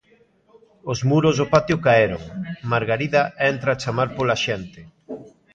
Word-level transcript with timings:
Os 0.91 0.99
muros 1.09 1.35
do 1.37 1.49
patio 1.53 1.77
caeron, 1.85 2.21
Margarida 2.71 3.21
entra 3.51 3.69
a 3.73 3.79
chamar 3.83 4.09
pola 4.17 4.37
xente. 4.45 4.81